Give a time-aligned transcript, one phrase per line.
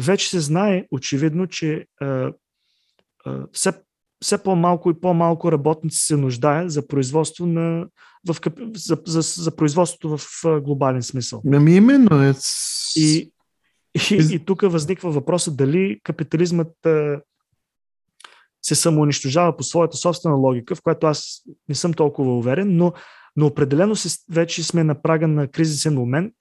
[0.00, 2.32] вече се знае очевидно, че а,
[3.24, 3.72] а, все,
[4.22, 7.86] все по-малко и по-малко работници се нуждаят за производство на
[8.28, 8.36] в,
[8.74, 11.42] за, за, за производството в глобален смисъл.
[11.52, 12.22] Ами именно.
[12.22, 12.34] Е...
[12.96, 13.32] И,
[14.10, 17.20] и, и тук възниква въпроса дали капитализмът а,
[18.62, 22.92] се самоунищожава по своята собствена логика, в която аз не съм толкова уверен, но,
[23.36, 26.34] но определено се, вече сме на прага на кризисен момент,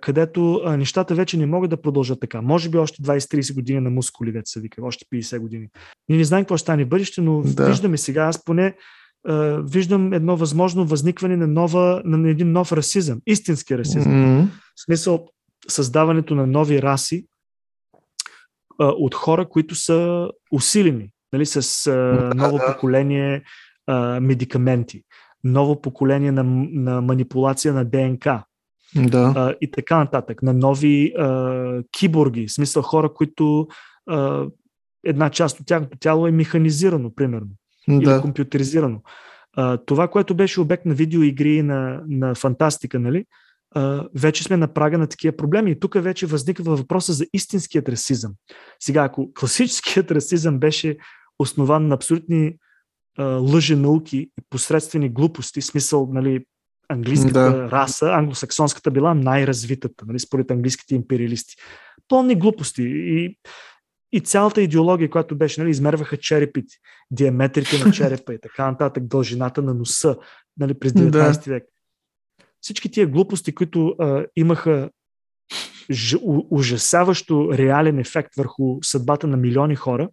[0.00, 2.40] където нещата вече не могат да продължат така.
[2.40, 5.68] Може би още 20-30 години на мускули, деца се вика, още 50 години.
[6.08, 7.66] Ние не знаем какво ще стане в бъдеще, но да.
[7.66, 8.74] виждаме сега, аз поне
[9.62, 14.12] виждам едно възможно възникване на, нова, на един нов расизъм, истински расизъм.
[14.12, 14.48] Mm-hmm.
[14.76, 15.28] В смисъл,
[15.68, 17.26] създаването на нови раси
[18.78, 21.92] а, от хора, които са усилени нали, с а,
[22.36, 23.42] ново поколение
[23.86, 25.02] а, медикаменти,
[25.44, 28.44] ново поколение на, на манипулация на ДНК
[28.96, 29.32] да.
[29.36, 33.68] а, и така нататък, на нови а, киборги, в смисъл хора, които
[34.06, 34.46] а,
[35.04, 37.50] една част от тяхното тяло е механизирано, примерно,
[37.88, 37.94] да.
[37.94, 39.02] или компютеризирано.
[39.56, 43.24] А, това, което беше обект на видеоигри на, на фантастика, нали,
[43.74, 45.70] а, вече сме на прага на такива проблеми.
[45.70, 48.32] И тук вече възниква въпроса за истинският расизъм.
[48.80, 50.96] Сега, ако класическият расизъм беше
[51.38, 52.56] основан на абсолютни
[53.20, 56.44] лъжи науки и посредствени глупости, смисъл, нали,
[56.94, 57.70] английската да.
[57.70, 61.54] раса, англосаксонската била най-развитата, нали, според английските империалисти.
[62.08, 63.38] Пълни глупости и,
[64.12, 66.74] и цялата идеология, която беше, нали, измерваха черепите,
[67.10, 70.16] диаметрите на черепа и така нататък, дължината на носа
[70.56, 71.50] нали, през 19 да.
[71.50, 71.64] век.
[72.60, 74.90] Всички тия глупости, които а, имаха
[75.90, 80.08] ж, у, ужасаващо реален ефект върху съдбата на милиони хора,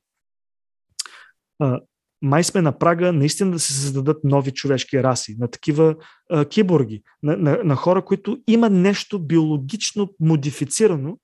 [1.60, 1.80] а,
[2.22, 5.96] май сме на прага наистина да се създадат нови човешки раси, на такива
[6.30, 11.18] а, киборги, на, на, на хора, които има нещо биологично модифицирано,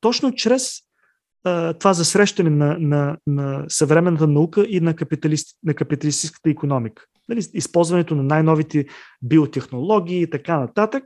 [0.00, 0.80] точно чрез
[1.44, 7.04] а, това засрещане на, на, на съвременната наука и на, капиталист, на капиталистическата економика.
[7.28, 8.86] Нали, използването на най-новите
[9.22, 11.04] биотехнологии и така нататък.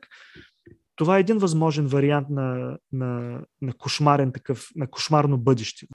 [0.96, 5.86] Това е един възможен вариант на, на, на кошмарен такъв, на кошмарно бъдеще.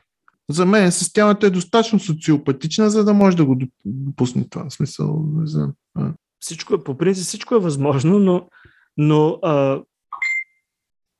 [0.53, 4.69] За мен системата е достатъчно социопатична, за да може да го допусне това.
[4.69, 5.73] Смисъл, не знам.
[6.39, 8.47] Всичко е, по принцип, всичко е възможно, но,
[8.97, 9.81] но а,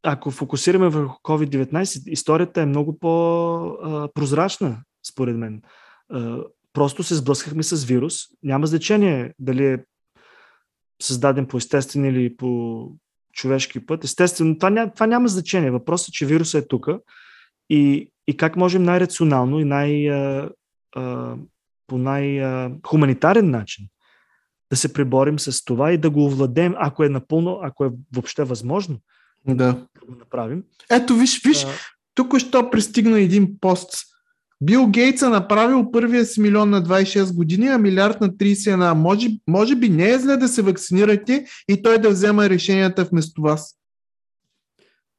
[0.03, 5.61] ако фокусираме върху COVID-19, историята е много по-прозрачна, според мен.
[6.09, 6.38] А,
[6.73, 8.15] просто се сблъскахме с вирус.
[8.44, 9.83] Няма значение дали е
[11.01, 12.89] създаден по естествен или по
[13.33, 14.03] човешки път.
[14.03, 15.71] Естествено, това, това няма значение.
[15.71, 16.88] Въпросът е, че вирусът е тук
[17.69, 20.50] и, и как можем най-рационално и най, а,
[20.96, 21.35] а,
[21.88, 23.85] по най-хуманитарен начин
[24.69, 28.44] да се преборим с това и да го овладеем, ако е напълно, ако е въобще
[28.44, 29.00] възможно
[29.47, 30.63] да, да го направим.
[30.91, 31.68] Ето, виж, виж, а...
[32.16, 33.94] тук що пристигна един пост.
[34.62, 38.94] Бил Гейтс е направил първия си милион на 26 години, а милиард на 31.
[38.94, 43.41] Може, може би не е зле да се вакцинирате и той да взема решенията вместо
[43.41, 43.75] вас.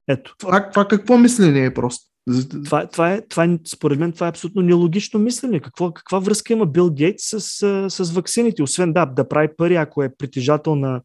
[0.09, 0.35] Ето.
[0.39, 2.14] Това, това какво мислене е просто?
[2.65, 5.61] Това, това, е, това е, според мен, това е абсолютно нелогично мислене.
[5.61, 8.63] Какво, каква връзка има Бил Гейтс с, с, с вакцините?
[8.63, 11.01] Освен да, да прави пари, ако е притежател на,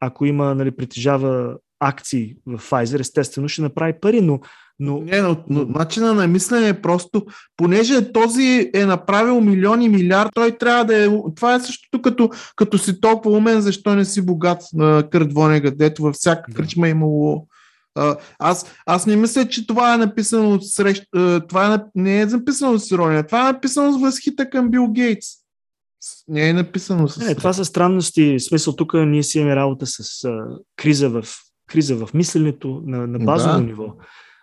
[0.00, 4.40] ако има, нали, притежава акции в Pfizer, естествено ще направи пари, но,
[4.78, 5.00] но...
[5.00, 7.26] Не, но, но начина на мислене е просто,
[7.56, 11.08] понеже този е направил милиони, милиард, той трябва да е...
[11.36, 15.70] Това е същото като, като си толкова умен, защо не си богат на Кърт Вонега,
[15.70, 16.56] дето във всяка да.
[16.56, 17.46] кръчма е имало
[18.38, 21.04] аз, аз не мисля, че това е написано срещ...
[21.48, 23.26] Това е, не е написано с ирония.
[23.26, 25.26] Това е написано с възхита към Бил Гейтс.
[26.28, 27.16] Не е написано с...
[27.16, 28.38] Не, това са странности.
[28.38, 30.46] В смисъл, тук ние си имаме работа с а,
[30.76, 31.24] криза, в,
[31.66, 33.94] криза в мисленето на, на базово да, ниво.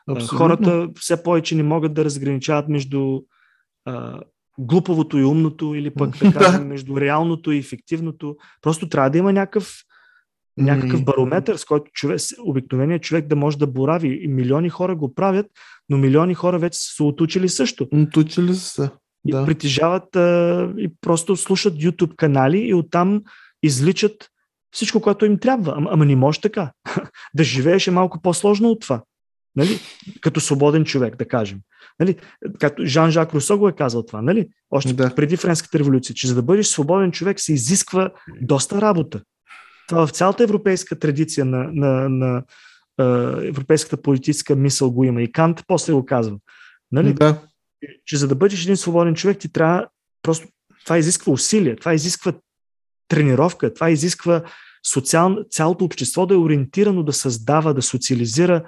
[0.09, 0.37] Абсолютно.
[0.37, 3.19] Хората все повече не могат да разграничават между
[3.85, 4.19] а,
[4.57, 8.35] глупавото и умното или пък да кажем, между реалното и фиктивното.
[8.61, 9.83] Просто трябва да има някакъв
[10.57, 14.19] някакъв барометър, с който човек, обикновеният човек да може да борави.
[14.21, 15.45] И милиони хора го правят,
[15.89, 17.87] но милиони хора вече са отучили също.
[17.93, 18.89] Отучили са.
[19.25, 19.41] Да.
[19.41, 23.21] И притежават а, и просто слушат YouTube канали и оттам
[23.63, 24.29] изличат
[24.71, 25.73] всичко, което им трябва.
[25.77, 26.71] Ама, ама не може така.
[27.33, 29.03] да живееш е малко по-сложно от това.
[29.55, 29.79] Нали?
[30.21, 31.59] Като свободен човек, да кажем.
[31.99, 32.15] Нали?
[32.59, 34.47] Както Жан-Жак Русо го е казал това, нали?
[34.71, 35.15] Още да.
[35.15, 38.09] преди Френската революция, че за да бъдеш свободен човек се изисква
[38.41, 39.21] доста работа.
[39.91, 42.43] Това в цялата европейска традиция на, на, на
[43.47, 45.21] европейската политическа мисъл го има.
[45.21, 46.37] И Кант после го казва.
[46.91, 47.13] Нали?
[47.13, 47.41] Да.
[48.05, 49.87] Че за да бъдеш един свободен човек, ти трябва
[50.21, 50.47] просто.
[50.85, 52.33] Това изисква усилия, това изисква
[53.07, 54.43] тренировка, това изисква
[54.87, 58.63] социал, цялото общество да е ориентирано да създава, да социализира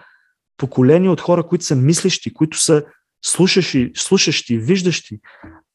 [0.57, 2.83] поколение от хора, които са мислещи, които са
[3.25, 5.19] слушащи, слушащи виждащи,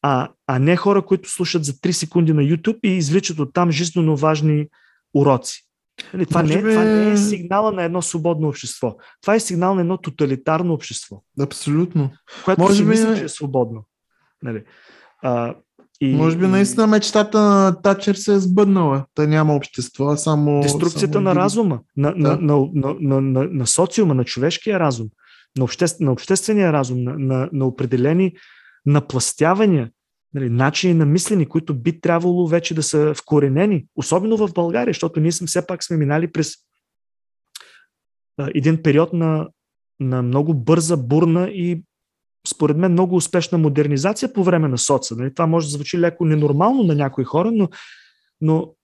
[0.02, 3.70] а, а не хора, които слушат за 3 секунди на YouTube и извличат от там
[3.70, 4.66] жизненно важни
[5.14, 5.64] уроци.
[6.14, 6.70] Нали, това, не, би...
[6.70, 8.96] това не е сигнала на едно свободно общество.
[9.20, 11.22] Това е сигнал на едно тоталитарно общество.
[11.40, 12.10] Абсолютно.
[12.44, 12.88] Което Може си би...
[12.88, 13.84] мисля, че е свободно.
[14.42, 14.64] Нали?
[15.22, 15.54] А,
[16.00, 19.04] и, Може би наистина мечтата на Тачер се е сбъднала.
[19.14, 20.60] Та няма общество, а само...
[20.60, 22.18] Деструкцията само на разума, на, да.
[22.18, 25.08] на, на, на, на, на, на социума, на човешкия разум,
[25.58, 28.32] на, обществ, на обществения разум, на, на, на определени
[28.86, 29.90] напластявания,
[30.40, 35.20] нали, начини на мислени, които би трябвало вече да са вкоренени, особено в България, защото
[35.20, 36.54] ние сме все пак сме минали през
[38.38, 39.48] а, един период на,
[40.00, 41.82] на много бърза, бурна и
[42.48, 45.16] според мен много успешна модернизация по време на соца.
[45.16, 45.34] Нали?
[45.34, 47.68] Това може да звучи леко ненормално на някои хора, но,
[48.40, 48.74] но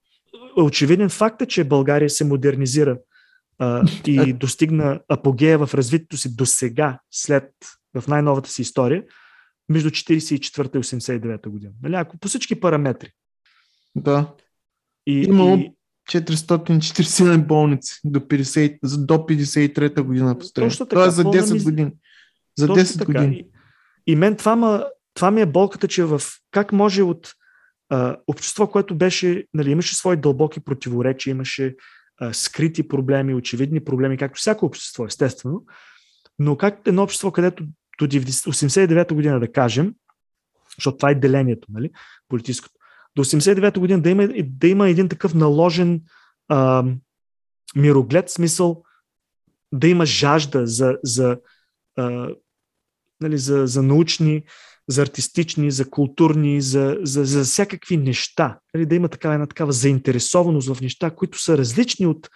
[0.57, 2.97] очевиден факт е, че България се модернизира
[3.59, 7.51] а, и достигна апогея в развитието си до сега, след
[8.01, 9.03] в най-новата си история,
[9.69, 11.71] между 44 и 89 година.
[11.83, 11.95] Нали?
[11.95, 13.11] Ако по всички параметри.
[13.95, 14.33] Да.
[15.07, 15.71] И, Имало и...
[16.11, 20.37] 447 болници до, 50, до 53 година.
[20.53, 20.95] Точно така.
[20.95, 21.63] Това е за 10 миз...
[21.63, 21.91] години.
[22.57, 23.13] За Точно 10 така.
[23.13, 23.45] години.
[24.07, 26.21] И, и мен това, ма, това ми е болката, че в
[26.51, 27.33] как може от
[27.89, 31.75] а, общество, което беше, нали, имаше свои дълбоки противоречия, имаше
[32.17, 35.63] а, скрити проблеми, очевидни проблеми, както всяко общество, естествено,
[36.39, 37.63] но как едно общество, където
[37.99, 39.93] до 89-та година, да кажем,
[40.77, 41.89] защото това е делението, нали,
[42.29, 42.75] политическото,
[43.15, 46.01] до 89-та година да има, да има един такъв наложен
[46.47, 46.83] а,
[47.75, 48.83] мироглед, смисъл
[49.73, 51.39] да има жажда за, за,
[51.97, 52.29] а,
[53.21, 54.43] нали, за, за научни,
[54.87, 58.59] за артистични, за културни, за, за, за всякакви неща.
[58.73, 62.29] Нали, да има такава една такава заинтересованост в неща, които са различни от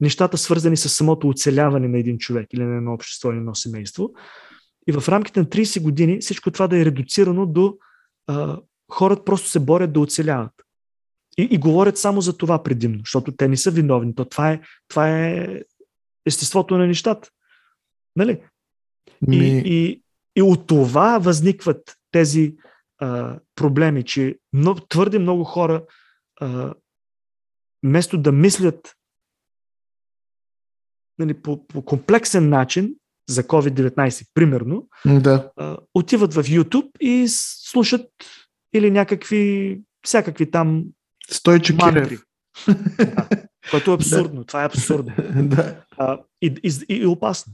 [0.00, 3.54] нещата, свързани с самото оцеляване на един човек или на едно общество или на едно
[3.54, 4.10] семейство.
[4.86, 7.78] И в рамките на 30 години всичко това да е редуцирано до
[8.26, 8.60] а,
[8.92, 10.52] хората просто се борят да оцеляват.
[11.38, 14.14] И, и говорят само за това предимно, защото те не са виновни.
[14.14, 15.60] То това е, това е
[16.26, 17.30] естеството на нещата.
[18.16, 18.42] Нали?
[19.28, 19.36] Ми...
[19.36, 20.02] И, и,
[20.36, 22.56] и от това възникват тези
[22.98, 25.84] а, проблеми, че много, твърде много хора,
[26.40, 26.74] а,
[27.82, 28.96] вместо да мислят
[31.18, 32.94] нали, по, по комплексен начин,
[33.28, 35.50] за COVID-19, примерно, да.
[35.94, 38.06] отиват в YouTube и слушат
[38.74, 40.84] или някакви, всякакви там
[41.30, 42.22] Стойчо Кирев.
[42.96, 43.28] Да,
[43.70, 44.44] което е абсурдно.
[44.44, 45.12] Това е абсурдно.
[45.48, 45.82] да.
[45.98, 47.52] А, и, и, и опасно.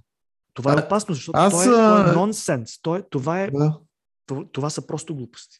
[0.55, 2.83] Това е опасно, защото Аз, това, е, това е нонсенс.
[2.83, 3.79] Това е, това, е, да.
[4.27, 5.59] това, това са просто глупости.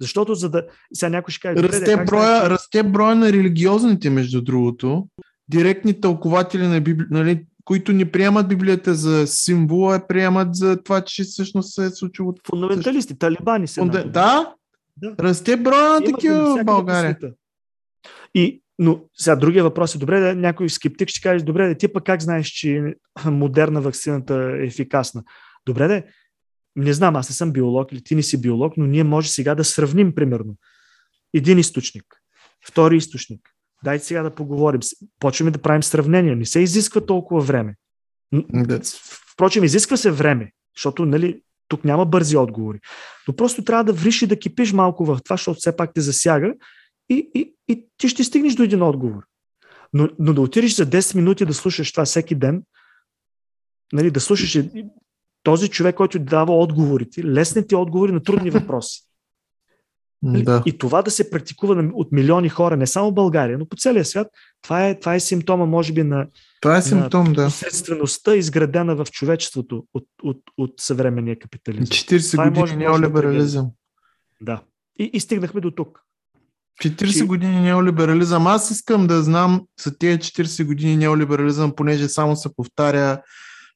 [0.00, 0.66] Защото за да...
[0.94, 1.62] Сега някой ще каже...
[1.62, 5.08] Расте, броя, знаеш, расте броя на религиозните, между другото.
[5.48, 11.00] Директни тълкователи на Библия, нали, които не приемат Библията за символа, а приемат за това,
[11.00, 12.34] че всъщност се е случило.
[12.46, 13.80] Фундаменталисти, талибани се.
[13.80, 14.10] Фунда...
[14.10, 14.54] Да,
[14.96, 17.18] да, расте броя на такива в България.
[18.34, 21.92] И, но сега другия въпрос е, добре да някой скептик ще каже, добре да ти
[21.92, 25.24] пък как знаеш, че модерна вакцината е ефикасна?
[25.66, 26.02] Добре да,
[26.76, 29.54] не знам, аз не съм биолог или ти не си биолог, но ние може сега
[29.54, 30.56] да сравним примерно
[31.34, 32.04] един източник,
[32.66, 33.40] втори източник,
[33.84, 34.80] Дайте сега да поговорим.
[35.20, 36.36] Почваме да правим сравнения.
[36.36, 37.74] Не се изисква толкова време.
[38.32, 38.80] Да.
[39.32, 42.78] Впрочем, изисква се време, защото нали, тук няма бързи отговори.
[43.28, 46.00] Но просто трябва да вриш и да кипиш малко в това, защото все пак те
[46.00, 46.54] засяга
[47.08, 49.22] и, и, и ти ще стигнеш до един отговор.
[49.92, 52.62] Но, но да отидеш за 10 минути да слушаш това всеки ден,
[53.92, 54.58] нали, да слушаш
[55.42, 59.05] този човек, който дава отговорите, лесните отговори на трудни въпроси.
[60.22, 60.42] Нали?
[60.42, 60.62] Да.
[60.66, 64.04] И това да се практикува от милиони хора, не само в България, но по целия
[64.04, 64.28] свят,
[64.62, 66.26] това е, това е симптома, може би, на,
[66.60, 67.50] това е симптом, да.
[68.36, 71.86] изградена в човечеството от, от, от съвременния капитализъм.
[71.86, 73.70] 40 това е, години е, неолиберализъм.
[74.40, 74.62] Да.
[74.98, 76.00] И, и стигнахме до тук.
[76.84, 77.22] 40 Чи...
[77.22, 78.46] години неолиберализъм.
[78.46, 83.22] Аз искам да знам за тези 40 години неолиберализъм, понеже само се повтаря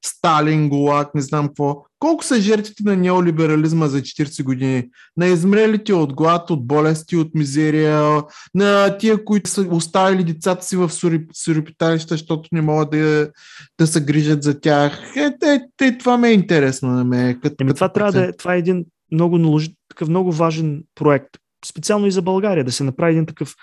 [0.04, 1.84] Сталин, Голак, не знам какво.
[1.98, 4.88] Колко са жертвите на неолиберализма за 40 години?
[5.16, 8.22] На измрелите от глад, от болести, от мизерия,
[8.54, 10.90] на тия, които са оставили децата си в
[11.34, 13.30] сурипиталища, защото не могат да,
[13.78, 15.16] да се грижат за тях.
[15.16, 17.40] Е, е, е, това ме е интересно на мен.
[17.40, 21.28] Като, Еми, това трябва да е, това е един много, наложи, такъв много важен проект,
[21.66, 23.54] специално и за България, да се направи един такъв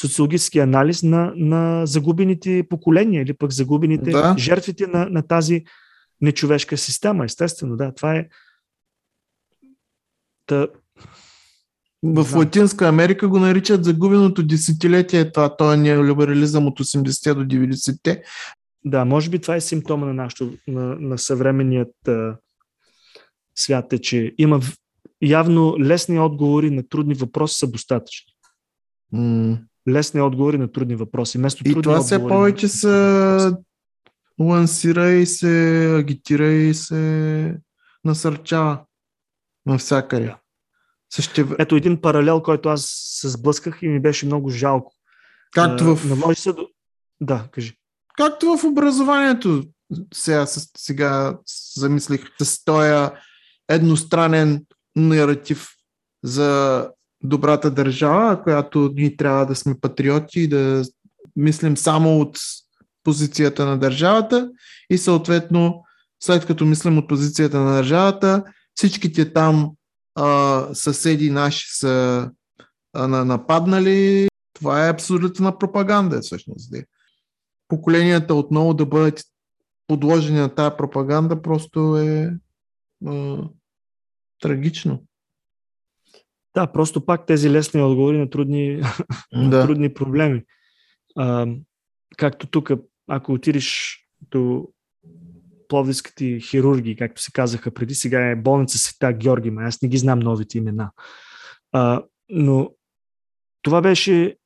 [0.00, 4.34] социологически анализ на, на загубените поколения или пък загубените да.
[4.38, 5.64] жертвите на, на тази
[6.20, 7.94] нечовешка система, естествено, да.
[7.94, 8.28] Това е.
[10.46, 10.68] Та...
[12.02, 12.36] В.
[12.36, 18.22] Латинска Америка го наричат загубеното десетилетие, това, този неолиберализъм от 80-те до 90-те.
[18.84, 22.36] да, може би това е симптома на, нашото, на, на съвременният а,
[23.54, 24.60] свят е, че има
[25.22, 28.32] явно лесни отговори на трудни въпроси са достатъчни.
[29.14, 29.58] Mm.
[29.88, 31.38] Лесни отговори на трудни въпроси.
[31.38, 32.88] Вместо и това все повече се
[34.40, 37.56] лансира и се агитира и се
[38.04, 38.84] насърчава
[39.66, 40.34] навсякъде.
[41.12, 41.56] Също...
[41.58, 44.92] Ето един паралел, който аз се сблъсках и ми беше много жалко.
[45.52, 46.04] Както в...
[46.04, 46.52] Не може се...
[47.20, 47.76] Да, кажи.
[48.16, 49.64] Както в образованието.
[50.14, 51.38] Сега, сега
[51.76, 53.10] замислих с този
[53.68, 54.66] едностранен
[54.96, 55.68] наратив
[56.24, 56.90] за
[57.22, 60.84] добрата държава, която ни трябва да сме патриоти и да
[61.36, 62.38] мислим само от
[63.06, 64.50] позицията на държавата
[64.90, 65.84] и съответно
[66.20, 68.44] след като мислим от позицията на държавата,
[68.74, 69.70] всичките там
[70.14, 72.30] а, съседи наши са
[72.92, 74.28] а, нападнали.
[74.54, 76.74] Това е абсолютна пропаганда, всъщност.
[77.68, 79.22] Поколенията отново да бъдат
[79.86, 82.36] подложени на тази пропаганда просто е
[83.06, 83.38] а,
[84.40, 85.02] трагично.
[86.54, 88.82] Да, просто пак тези лесни отговори на трудни,
[89.32, 89.62] да.
[89.66, 90.42] трудни проблеми.
[91.16, 91.46] А,
[92.16, 92.70] както тук,
[93.06, 94.68] ако отидеш до
[95.68, 99.98] пловдивските хирурги, както се казаха преди, сега е болница Света Георги, ма аз не ги
[99.98, 100.90] знам новите имена.
[101.72, 102.70] А, но
[103.62, 104.36] това беше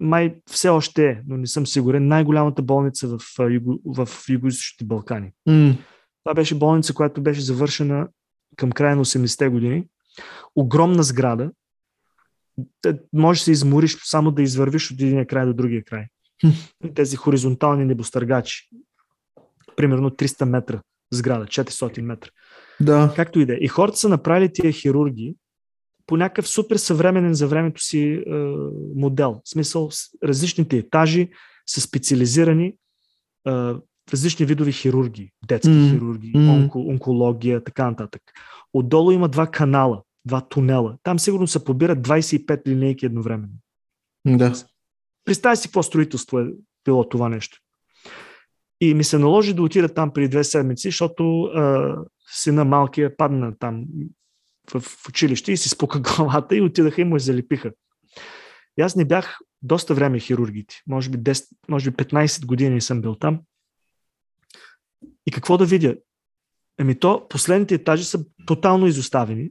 [0.00, 4.48] май все още е, но не съм сигурен, най-голямата болница в, юго, в юго
[4.84, 5.32] Балкани.
[5.48, 5.76] Mm.
[6.24, 8.08] Това беше болница, която беше завършена
[8.56, 9.84] към края на 80-те години.
[10.56, 11.50] Огромна сграда.
[13.12, 16.06] Може да се измориш само да извървиш от един край до другия край.
[16.94, 18.68] Тези хоризонтални небостъргачи
[19.76, 20.80] примерно 300 метра
[21.12, 22.30] сграда, 400 метра.
[22.80, 23.12] Да.
[23.16, 23.56] Както и да е.
[23.56, 25.34] И хората са направили тия хирурги
[26.06, 28.34] по някакъв супер съвременен за времето си е,
[28.94, 29.40] модел.
[29.44, 29.90] В смисъл,
[30.24, 31.28] различните етажи
[31.66, 32.74] са специализирани е,
[34.12, 35.30] различни видови хирурги.
[35.48, 35.90] Детски mm.
[35.90, 36.50] хирурги, mm.
[36.50, 38.22] Онко, онкология, така нататък.
[38.72, 40.96] Отдолу има два канала, два тунела.
[41.02, 43.54] Там сигурно се побират 25 линейки едновременно.
[44.26, 44.52] Да.
[45.24, 46.46] Представи си какво строителство е
[46.84, 47.58] било това нещо.
[48.80, 51.96] И ми се наложи да отида там преди две седмици, защото а,
[52.32, 53.84] сина малкия падна там
[54.74, 57.72] в, училище и си спука главата и отидаха и му я залепиха.
[58.78, 60.74] И аз не бях доста време хирургите.
[60.86, 63.40] Може би, 10, може би 15 години съм бил там.
[65.26, 65.96] И какво да видя?
[66.78, 69.50] Еми то, последните етажи са тотално изоставени.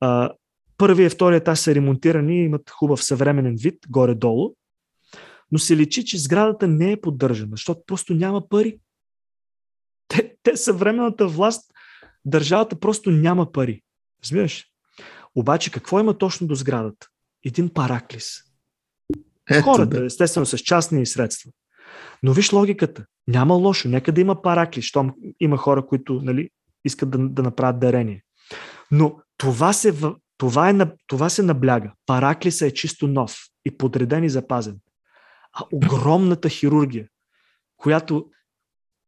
[0.00, 0.30] А,
[0.78, 4.54] първият и втория етаж са ремонтирани, имат хубав съвременен вид, горе-долу
[5.52, 8.78] но се личи, че сградата не е поддържана, защото просто няма пари.
[10.08, 11.72] Те, те съвременната власт,
[12.24, 13.82] държавата просто няма пари.
[14.24, 14.66] Разбираш?
[15.34, 17.08] Обаче какво има точно до сградата?
[17.44, 18.40] Един параклис.
[19.50, 20.06] Ето, Хората, да.
[20.06, 21.50] естествено, с частни средства.
[22.22, 23.04] Но виж логиката.
[23.28, 23.88] Няма лошо.
[23.88, 26.50] Нека да има параклис, щом има хора, които нали,
[26.84, 28.22] искат да, да направят дарение.
[28.90, 29.94] Но това се,
[30.38, 30.74] това, е,
[31.06, 31.92] това се набляга.
[32.06, 34.78] Параклиса е чисто нов и подреден и запазен
[35.54, 37.08] а огромната хирургия,
[37.76, 38.30] която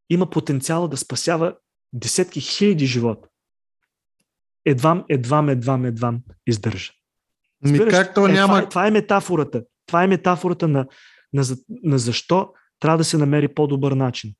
[0.09, 1.55] има потенциала да спасява
[1.93, 3.29] десетки хиляди живота.
[4.65, 6.91] Едвам, едвам, едвам, едвам издържа.
[7.63, 8.53] Ми как то е, няма...
[8.53, 9.63] Това, това е метафората.
[9.85, 10.87] Това е метафората на,
[11.33, 11.43] на,
[11.83, 14.33] на защо трябва да се намери по-добър начин.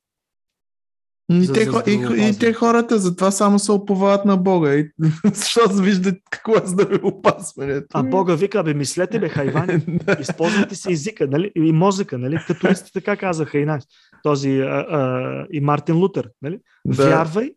[1.30, 4.90] И, за, те, за и, и те хората затова само се оповават на Бога, и,
[5.34, 7.86] защото виждат какво е здравеопазването.
[7.94, 9.82] А Бога вика, бе, мислете, бе, хайвани,
[10.20, 11.52] използвайте си езика нали?
[11.54, 12.38] и мозъка, нали?
[12.46, 13.84] Католиците така казаха и нас.
[14.22, 16.58] Този а, а, и Мартин Лутер, нали?
[16.86, 17.08] Да.
[17.08, 17.50] Вярвай,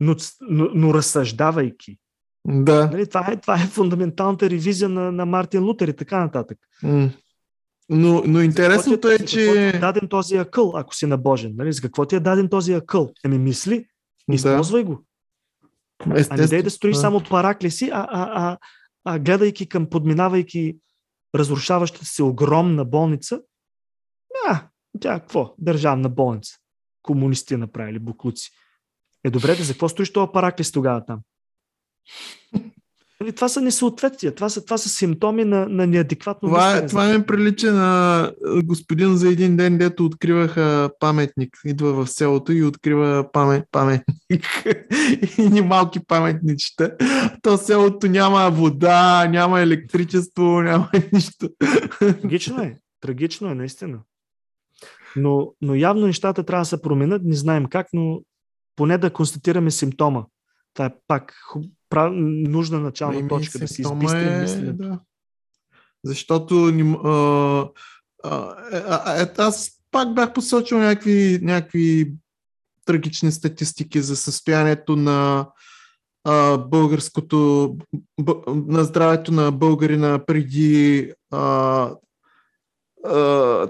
[0.00, 1.98] но, но, но разсъждавайки.
[2.46, 2.86] Да.
[2.92, 3.06] Нали?
[3.06, 6.58] Това, е, това е фундаменталната ревизия на, на Мартин Лутер и така нататък.
[6.84, 7.10] Mm.
[7.88, 9.46] Но, но интересното е, че...
[9.46, 11.52] Какво ти е даден този акъл, ако си набожен?
[11.56, 11.72] Нали?
[11.72, 13.12] За какво ти е даден този акъл?
[13.24, 13.86] Еми мисли,
[14.30, 14.90] използвай да.
[14.90, 15.04] го.
[16.30, 17.00] А не дай да строиш да.
[17.00, 18.58] само параклеси, а, а, а,
[19.04, 20.76] а гледайки към, подминавайки
[21.34, 23.40] разрушаващата се огромна болница,
[24.48, 24.68] а,
[25.00, 25.54] тя какво?
[25.58, 26.56] Държавна болница.
[27.02, 28.50] Комунисти направили буклуци.
[29.24, 31.20] Е добре, да за какво строиш този параклис тогава там?
[33.24, 37.04] Нали, това са несъответствия, това са, това са симптоми на, на неадекватно Това, е, това
[37.04, 38.32] ми прилича на
[38.64, 41.58] господин за един ден, дето откриваха паметник.
[41.64, 44.64] Идва в селото и открива памет, паметник.
[45.38, 46.96] и ни малки паметничета.
[47.42, 51.48] То селото няма вода, няма електричество, няма нищо.
[51.98, 52.78] Трагично е.
[53.00, 53.98] Трагично е, наистина.
[55.16, 58.20] Но, но явно нещата трябва да се променят, не знаем как, но
[58.76, 60.24] поне да констатираме симптома.
[60.74, 61.34] Това е пак
[61.94, 62.12] прав...
[62.14, 64.88] нужна начална Еми, точка, да си избистрим е, мисленето.
[64.88, 64.98] Да.
[66.04, 66.66] Защото
[67.04, 67.68] а,
[68.24, 68.54] а,
[69.04, 72.12] а, е, аз пак бях посочил някакви, някакви
[72.84, 75.48] трагични статистики за състоянието на
[76.24, 77.76] а, българското,
[78.20, 81.90] бъ, на здравето на българина преди а,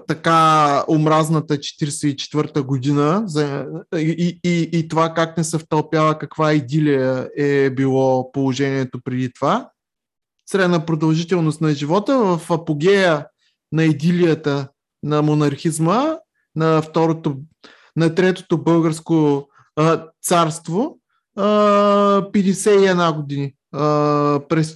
[0.06, 7.28] така омразната 44-та година за, и, и, и това как не се втълпява, каква идилия
[7.36, 9.70] е било положението преди това.
[10.46, 13.26] Средна продължителност на живота в апогея
[13.72, 14.68] на идилията
[15.02, 16.16] на монархизма,
[16.56, 17.36] на второто,
[17.96, 20.98] на третото българско а, царство,
[21.36, 21.42] а,
[22.32, 23.54] 51 години.
[23.72, 24.74] А, през,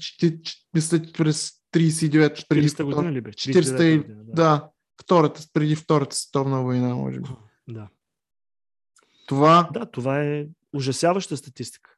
[0.74, 3.30] мисля, през 39 преди 40 година ли бе?
[3.30, 4.34] 40 година, да.
[4.34, 4.68] да.
[5.02, 7.28] Втората, преди Втората световна война, може би.
[7.68, 7.88] Да.
[9.26, 9.68] Това...
[9.72, 11.90] Да, това е ужасяваща статистика.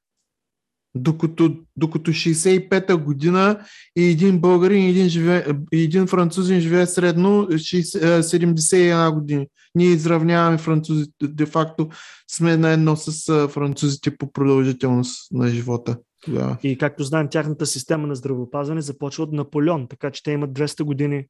[0.95, 3.65] Докато, докато 65-та година
[3.97, 9.47] и един българин и един, живе, и един французин живее средно 60, 71 години.
[9.75, 11.13] Ние изравняваме французите.
[11.23, 11.89] Де-факто
[12.31, 15.97] сме на едно с французите по продължителност на живота.
[16.29, 16.59] Да.
[16.63, 20.83] И както знаем, тяхната система на здравеопазване започва от Наполеон, така че те имат 200
[20.83, 21.27] години,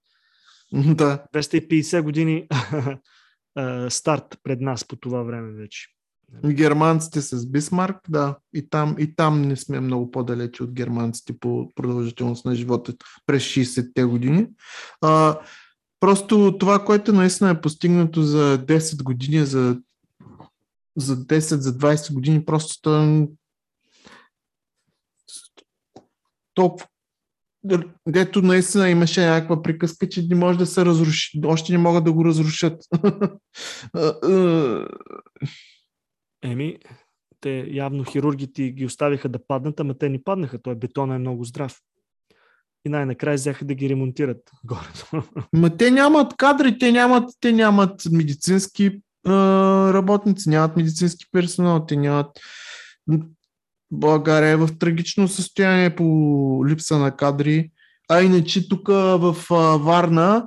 [0.72, 1.24] да.
[1.34, 2.48] 250 години
[3.88, 5.86] старт пред нас по това време вече.
[6.46, 8.38] Германците с Бисмарк, да.
[8.54, 12.94] И там, и там не сме много по-далече от германците по продължителност на живота
[13.26, 14.46] през 60-те години.
[15.00, 15.40] А,
[16.00, 19.80] просто това, което наистина е постигнато за 10 години, за,
[20.96, 23.26] за 10, за 20 години, просто то,
[26.60, 26.86] толкова
[28.08, 32.12] дето наистина имаше някаква приказка, че не може да се разруши, още не могат да
[32.12, 32.82] го разрушат.
[36.42, 36.78] Еми,
[37.40, 40.62] те явно хирургите ги оставиха да паднат, ама те ни паднаха.
[40.62, 41.78] Той бетон е много здрав.
[42.84, 44.88] И най-накрая взеха да ги ремонтират горе.
[45.52, 49.00] Ма те нямат кадри, те нямат, те нямат медицински е,
[49.92, 52.40] работници, нямат медицински персонал, те нямат...
[53.92, 56.04] България е в трагично състояние по
[56.68, 57.70] липса на кадри.
[58.08, 59.36] А иначе тук в
[59.78, 60.46] Варна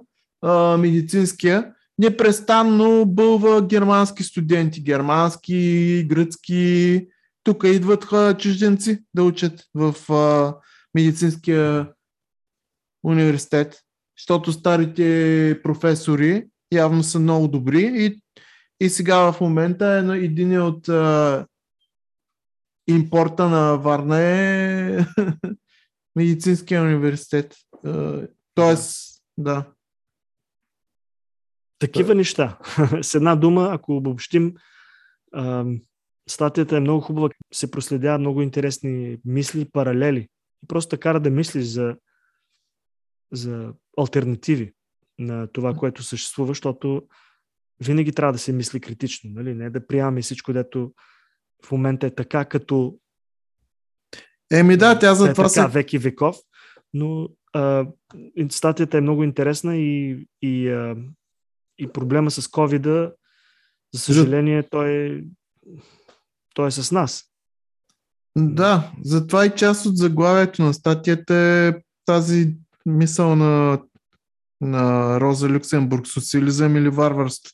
[0.77, 7.07] медицинския непрестанно бълва германски студенти, германски, гръцки.
[7.43, 8.07] Тук идват
[8.39, 9.95] чужденци да учат в
[10.95, 11.89] медицинския
[13.03, 13.81] университет,
[14.17, 18.21] защото старите професори явно са много добри и,
[18.85, 21.45] и сега в момента е един от а,
[22.87, 24.99] импорта на Варна е
[26.15, 27.55] медицинския университет.
[28.55, 29.65] Тоест, да.
[31.79, 32.57] Такива неща.
[33.01, 34.53] С една дума, ако обобщим,
[36.29, 40.27] статията е много хубава, се проследява много интересни мисли, паралели.
[40.63, 41.95] И просто кара да мислиш за,
[43.31, 44.73] за альтернативи
[45.19, 47.01] на това, което съществува, защото
[47.79, 49.53] винаги трябва да се мисли критично, нали?
[49.53, 50.93] не да приемаме всичко, дето
[51.65, 52.97] в момента е така, като
[54.51, 55.67] Еми да, тя за е това така, се...
[55.67, 56.35] веки веков,
[56.93, 57.85] но а,
[58.49, 60.95] статията е много интересна и, и а,
[61.77, 63.13] и проблема с covid
[63.93, 65.23] за съжаление, той е,
[66.53, 67.23] той е с нас.
[68.37, 71.73] Да, затова и част от заглавието на статията е
[72.05, 73.81] тази мисъл на,
[74.61, 77.53] на Роза Люксембург, социализъм или варварство.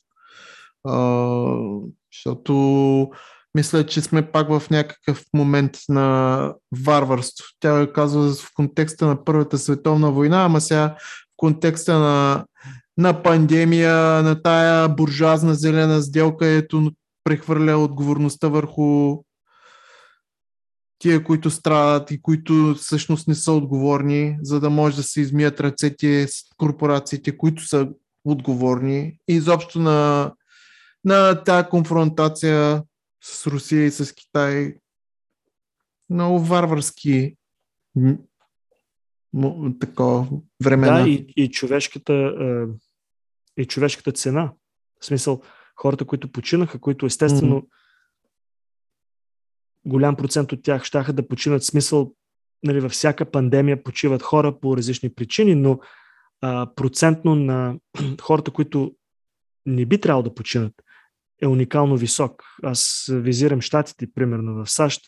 [0.84, 1.56] А,
[2.12, 3.10] защото
[3.54, 7.46] мисля, че сме пак в някакъв момент на варварство.
[7.60, 12.44] Тя е казва в контекста на Първата световна война, ама сега в контекста на
[13.00, 16.90] на пандемия, на тая буржуазна зелена сделка, ето
[17.24, 19.16] прехвърля отговорността върху
[20.98, 25.60] тия, които страдат и които всъщност не са отговорни, за да може да се измият
[25.60, 27.88] ръцете с корпорациите, които са
[28.24, 29.16] отговорни.
[29.28, 30.32] И изобщо на,
[31.04, 32.82] на тази конфронтация
[33.20, 34.76] с Русия и с Китай
[36.10, 37.36] много варварски
[39.80, 40.28] такова
[40.64, 41.02] времена.
[41.02, 42.34] Да, и, и човешката
[43.56, 44.52] и човешката цена.
[45.00, 45.42] В смисъл,
[45.76, 47.66] хората, които починаха, които естествено mm-hmm.
[49.84, 51.62] голям процент от тях щяха да починат.
[51.62, 52.14] В смисъл,
[52.62, 55.80] нали, във всяка пандемия почиват хора по различни причини, но
[56.40, 57.78] а, процентно на
[58.20, 58.94] хората, които
[59.66, 60.72] не би трябвало да починат,
[61.42, 62.42] е уникално висок.
[62.62, 65.00] Аз визирам щатите, примерно в САЩ.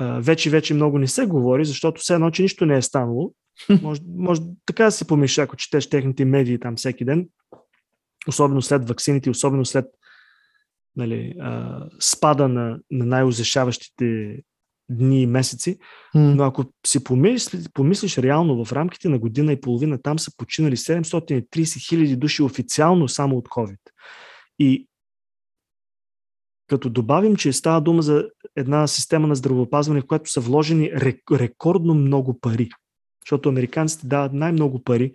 [0.00, 3.32] Вече, вече много не се говори, защото все едно, че нищо не е станало.
[3.82, 7.28] Може, може така да си помисли, ако четеш техните медии там всеки ден,
[8.28, 9.86] особено след вакцините, особено след
[10.96, 14.38] нали, а, спада на, на най-озешаващите
[14.90, 15.78] дни и месеци,
[16.16, 16.34] mm.
[16.34, 20.76] но ако си помислиш, помислиш реално в рамките на година и половина, там са починали
[20.76, 23.78] 730 хиляди души официално само от COVID.
[24.58, 24.88] И
[26.66, 30.92] като добавим, че става дума за една система на здравеопазване, в която са вложени
[31.32, 32.70] рекордно много пари,
[33.24, 35.12] защото американците дават най-много пари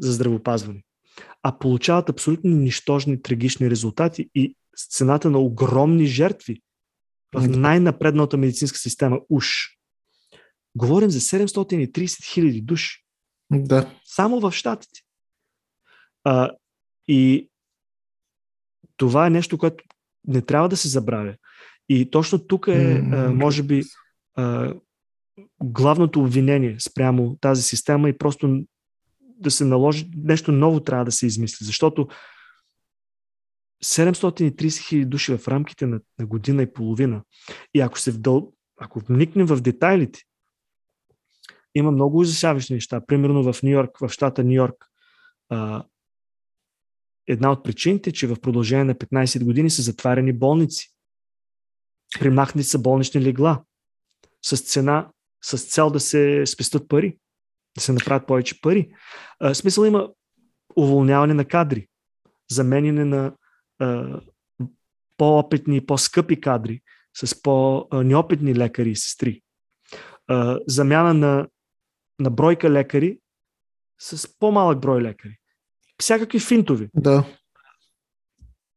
[0.00, 0.82] за здравеопазване,
[1.42, 6.60] а получават абсолютно нищожни, трагични резултати и цената на огромни жертви
[7.34, 9.46] в най-напредната медицинска система уж.
[10.76, 13.04] Говорим за 730 хиляди души.
[13.52, 13.90] Да.
[14.04, 15.00] Само в Штатите.
[16.24, 16.50] А,
[17.08, 17.50] и
[18.96, 19.84] това е нещо, което
[20.26, 21.34] не трябва да се забравя.
[21.88, 23.02] И точно тук е,
[23.34, 23.82] може би,
[25.62, 28.64] главното обвинение спрямо тази система и просто
[29.20, 32.08] да се наложи нещо ново трябва да се измисли, защото
[33.84, 37.22] 730 хиляди души в рамките на, на година и половина.
[37.74, 38.52] И ако се вдъл...
[38.80, 40.20] ако вникнем в детайлите,
[41.74, 43.06] има много ужасяващи неща.
[43.06, 44.86] Примерно в Нью Йорк, в щата Нью Йорк,
[45.48, 45.84] а,
[47.26, 50.90] една от причините, че в продължение на 15 години са затваряни болници.
[52.20, 53.62] Примахни са болнични легла
[54.42, 55.10] с цена,
[55.42, 57.18] с цел да се спестят пари,
[57.76, 58.90] да се направят повече пари.
[59.40, 60.08] А, смисъл има
[60.76, 61.88] уволняване на кадри,
[62.50, 63.32] заменяне на
[63.78, 64.20] а,
[65.16, 66.80] по-опитни по-скъпи кадри
[67.16, 69.42] с по-неопитни лекари и сестри.
[70.26, 71.48] А, замяна на,
[72.20, 73.18] на бройка лекари
[73.98, 75.38] с по-малък брой лекари
[76.02, 76.88] всякакви финтови.
[76.94, 77.24] Да.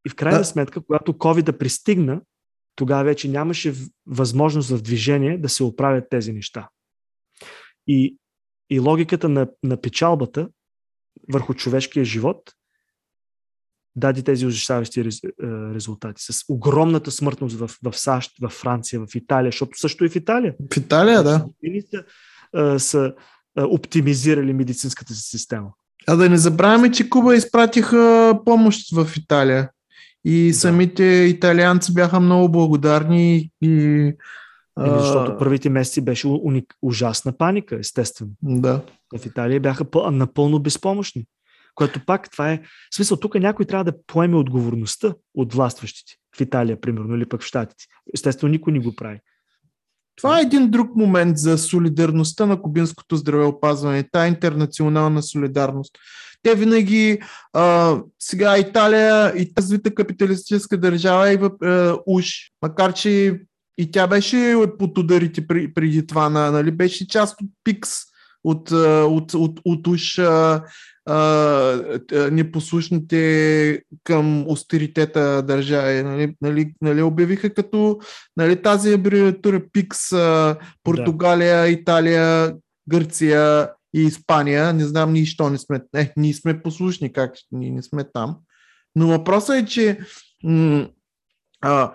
[0.08, 0.46] И в крайна да.
[0.46, 2.22] сметка, когато COVID да пристигна,
[2.76, 3.74] тогава вече нямаше
[4.06, 6.70] възможност в движение да се оправят тези неща.
[7.88, 8.18] И,
[8.70, 10.50] и логиката на, на печалбата
[11.34, 12.54] върху човешкия живот
[13.96, 15.30] даде тези ужасяващи рез, е,
[15.74, 16.24] резултати.
[16.24, 20.56] С огромната смъртност в, в САЩ, в Франция, в Италия, защото също и в Италия.
[20.74, 21.46] В Италия, да.
[21.88, 22.04] Са,
[22.76, 23.14] е, са
[23.58, 25.74] е, оптимизирали медицинската си система.
[26.08, 29.70] А да не забравяме, че Куба изпратиха помощ в Италия.
[30.26, 30.54] И да.
[30.54, 33.52] самите италианци бяха много благодарни.
[33.62, 33.70] И,
[34.80, 38.32] Еми, защото първите месеци беше уник, ужасна паника, естествено.
[38.42, 38.82] Да.
[39.18, 41.26] В Италия бяха напълно безпомощни.
[41.76, 42.62] Което пак това е...
[42.92, 46.14] В смисъл, тук някой трябва да поеме отговорността от властващите.
[46.38, 47.86] В Италия, примерно, или пък в Штатите.
[48.14, 49.20] Естествено, никой не го прави.
[50.18, 55.98] Това е един друг момент за солидарността на кубинското здравеопазване, тая интернационална солидарност.
[56.44, 57.20] Те винаги,
[57.54, 62.26] а, сега Италия и развита капиталистическа държава и в, а, уж,
[62.62, 63.40] макар че
[63.78, 68.00] и тя беше под ударите преди това, нали, беше част от ПИКС,
[68.44, 70.64] от, от, от, от уж а,
[72.32, 76.04] непослушните към остеритета държави.
[76.04, 78.00] Нали, нали, нали, обявиха като
[78.38, 80.10] нали, тази абревиатура ПИКС,
[80.84, 81.70] Португалия, да.
[81.70, 82.56] Италия,
[82.90, 84.74] Гърция и Испания.
[84.74, 85.82] Не знам ние що не сме.
[85.94, 88.38] Не, ние сме послушни, как ние не сме там.
[88.96, 90.00] Но въпросът е, че
[90.44, 90.88] м-
[91.62, 91.94] а,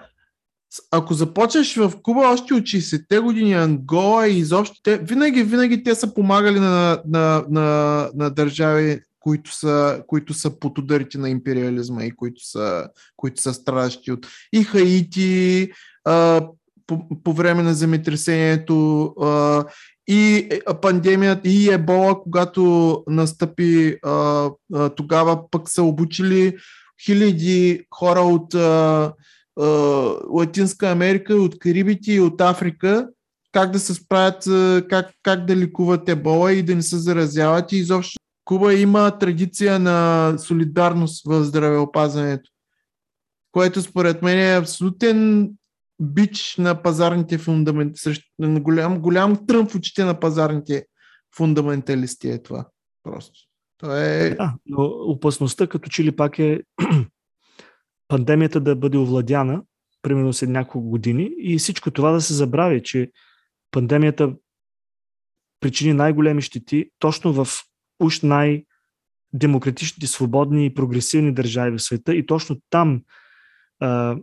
[0.90, 5.94] ако започнеш в Куба още от 60-те години, Ангола и изобщо, те, винаги, винаги те
[5.94, 12.04] са помагали на, на, на, на държави, които са, които са под ударите на империализма
[12.04, 15.72] и които са, които са страдащи от и Хаити,
[16.04, 16.46] а,
[16.86, 19.64] по, по време на земетресението, а,
[20.08, 20.48] и
[20.82, 26.56] пандемията, и ебола, когато настъпи, а, а, тогава пък са обучили
[27.04, 29.12] хиляди хора от а,
[30.30, 33.08] Латинска Америка, от Карибите и от Африка,
[33.52, 34.44] как да се справят,
[34.88, 37.72] как, как да лекуват ебола и да не се заразяват.
[37.72, 42.50] И изобщо Куба има традиция на солидарност в здравеопазването,
[43.52, 45.50] което според мен е абсолютен
[46.00, 50.86] бич на пазарните фундаменталисти, голям, голям трън в очите на пазарните
[51.36, 52.66] фундаменталисти е това.
[53.02, 53.40] Просто.
[53.78, 54.30] Това е...
[54.30, 56.60] Да, но опасността като че ли пак е
[58.08, 59.62] пандемията да бъде овладяна,
[60.02, 63.10] примерно след няколко години, и всичко това да се забрави, че
[63.70, 64.34] пандемията
[65.60, 67.48] причини най-големи щети точно в
[68.00, 73.02] уж най-демократичните, свободни и прогресивни държави в света и точно там
[73.80, 74.16] а,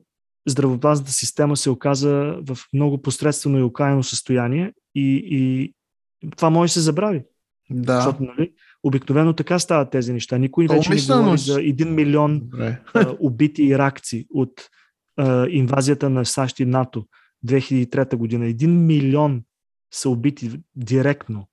[0.47, 5.73] здравоопазната система се оказа в много посредствено и окаяно състояние и, и
[6.35, 7.23] това може да се забрави.
[7.69, 7.95] Да.
[7.95, 10.37] Защото, нали, обикновено така стават тези неща.
[10.37, 12.41] Никой вече не говори за 1 милион
[12.93, 14.69] а, убити иракци от
[15.17, 17.05] а, инвазията на САЩ и НАТО
[17.47, 18.45] 2003 година.
[18.45, 19.41] 1 милион
[19.93, 21.47] са убити директно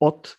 [0.00, 0.36] от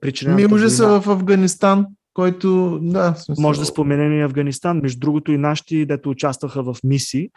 [0.00, 3.42] причинената Ми са в Афганистан, който, да, смисъл.
[3.42, 4.80] Може да споменем и Афганистан.
[4.82, 7.30] Между другото и нашите, дето участваха в мисии,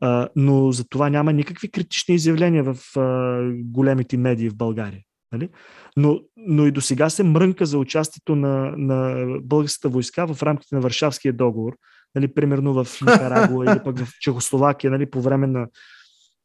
[0.00, 5.00] А, но за това няма никакви критични изявления в а, големите медии в България.
[5.32, 5.48] Нали?
[5.96, 10.74] Но, но и до сега се мрънка за участието на, на българската войска в рамките
[10.74, 11.72] на Варшавския договор,
[12.14, 15.66] нали, примерно в Никарагуа или пък в Чехословакия, нали, по време на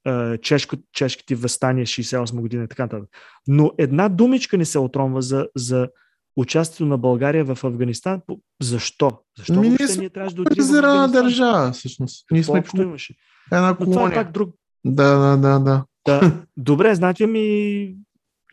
[0.08, 3.10] е, чешко, чешките възстания 68 година и така нататък.
[3.48, 5.90] Но една думичка не се отромва за, за
[6.36, 8.22] участието на България в Афганистан.
[8.62, 9.12] Защо?
[9.38, 12.26] Защо Ми, въобще ние трябваше да отидем в държава, всъщност.
[12.32, 13.16] Ние сме Какво имаше?
[13.52, 14.00] Една колония.
[14.00, 14.56] Но това е пак друг.
[14.86, 15.86] Да, да, да, да.
[16.06, 16.32] да.
[16.58, 17.96] Добре, значи ми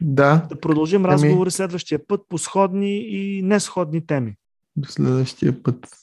[0.03, 0.47] да.
[0.49, 1.51] да продължим разговори ами...
[1.51, 4.35] следващия път по сходни и несходни теми.
[4.77, 6.02] До следващия път.